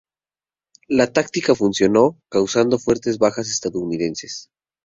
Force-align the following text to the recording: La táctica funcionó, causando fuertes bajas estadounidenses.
La 0.87 1.13
táctica 1.13 1.53
funcionó, 1.53 2.17
causando 2.27 2.79
fuertes 2.79 3.19
bajas 3.19 3.51
estadounidenses. 3.51 4.49